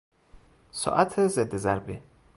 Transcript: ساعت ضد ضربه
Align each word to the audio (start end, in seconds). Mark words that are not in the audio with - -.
ساعت 0.71 1.19
ضد 1.19 1.55
ضربه 1.55 2.01